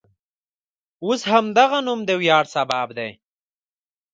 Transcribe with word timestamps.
اوس 1.05 1.21
همدغه 1.31 1.79
نوم 1.87 1.99
د 2.05 2.09
ویاړ 2.21 2.45
سبب 2.55 2.87
دی. 2.97 3.11